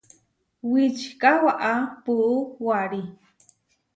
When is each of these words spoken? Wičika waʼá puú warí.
Wičika 0.71 1.29
waʼá 1.43 1.73
puú 2.03 2.33
warí. 2.65 3.01